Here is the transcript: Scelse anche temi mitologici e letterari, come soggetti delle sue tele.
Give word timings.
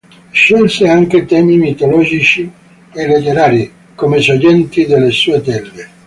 Scelse 0.31 0.87
anche 0.87 1.25
temi 1.25 1.57
mitologici 1.57 2.51
e 2.91 3.05
letterari, 3.07 3.71
come 3.93 4.19
soggetti 4.19 4.87
delle 4.87 5.11
sue 5.11 5.41
tele. 5.41 5.89